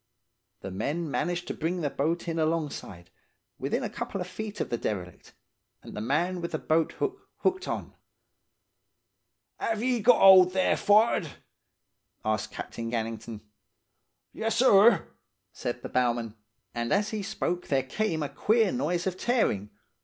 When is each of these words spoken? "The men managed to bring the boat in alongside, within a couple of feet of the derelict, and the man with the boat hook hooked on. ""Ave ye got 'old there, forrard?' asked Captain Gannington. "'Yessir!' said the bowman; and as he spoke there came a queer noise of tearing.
"The 0.61 0.71
men 0.71 1.11
managed 1.11 1.45
to 1.49 1.53
bring 1.53 1.81
the 1.81 1.89
boat 1.91 2.27
in 2.27 2.39
alongside, 2.39 3.11
within 3.59 3.83
a 3.83 3.87
couple 3.91 4.19
of 4.19 4.25
feet 4.25 4.59
of 4.59 4.71
the 4.71 4.77
derelict, 4.79 5.35
and 5.83 5.95
the 5.95 6.01
man 6.01 6.41
with 6.41 6.53
the 6.53 6.57
boat 6.57 6.93
hook 6.93 7.29
hooked 7.41 7.67
on. 7.67 7.93
""Ave 9.59 9.85
ye 9.85 9.99
got 9.99 10.19
'old 10.19 10.53
there, 10.53 10.75
forrard?' 10.75 11.29
asked 12.25 12.51
Captain 12.51 12.89
Gannington. 12.89 13.41
"'Yessir!' 14.33 15.07
said 15.53 15.83
the 15.83 15.89
bowman; 15.89 16.33
and 16.73 16.91
as 16.91 17.09
he 17.09 17.21
spoke 17.21 17.67
there 17.67 17.83
came 17.83 18.23
a 18.23 18.29
queer 18.29 18.71
noise 18.71 19.05
of 19.05 19.17
tearing. 19.17 19.69